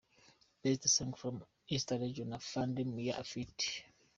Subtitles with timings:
[0.61, 1.35] Best Song from
[1.73, 3.59] Eastern Region Afande Miah Ft.